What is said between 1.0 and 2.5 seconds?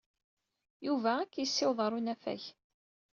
ad k-yessiweḍ ɣer unafag.